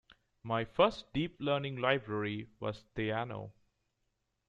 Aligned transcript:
My 0.41 0.65
first 0.65 1.13
Deep 1.13 1.35
Learning 1.39 1.75
library 1.77 2.47
was 2.59 2.85
Theano. 2.95 3.51